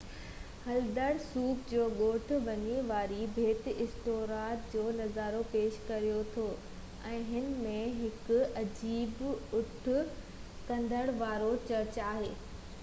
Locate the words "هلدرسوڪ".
0.67-1.57